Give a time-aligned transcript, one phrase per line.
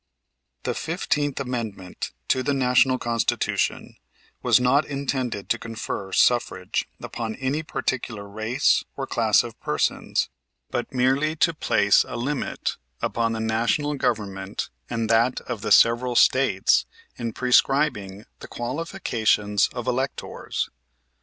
[0.63, 3.97] The Fifteenth Amendment to the National Constitution
[4.41, 10.27] was not intended to confer suffrage upon any particular race or class of persons,
[10.71, 16.15] but merely to place a limit upon the National Government and that of the several
[16.15, 16.87] States
[17.17, 20.71] in prescribing the qualifications of electors.